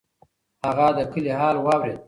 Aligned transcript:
هغه 0.65 0.87
د 0.97 0.99
کلي 1.11 1.31
حال 1.39 1.55
واورېد. 1.59 1.97